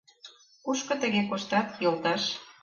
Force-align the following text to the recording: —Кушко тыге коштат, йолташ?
—Кушко 0.65 0.93
тыге 1.01 1.21
коштат, 1.29 1.67
йолташ? 1.83 2.23